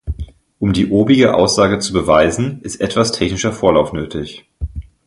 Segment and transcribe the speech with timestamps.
[0.57, 4.47] Um die obige Aussage zu beweisen, ist etwas technischer Vorlauf nötig.